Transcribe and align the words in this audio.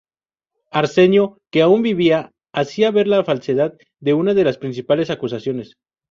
Arsenio, 0.81 1.23
que 1.51 1.61
aún 1.61 1.83
vivía, 1.83 2.31
hacía 2.53 2.89
ver 2.89 3.05
la 3.07 3.23
falsedad 3.23 3.75
de 3.99 4.15
una 4.15 4.33
de 4.33 4.43
las 4.43 4.57
principales 4.57 5.11
acusaciones. 5.11 5.77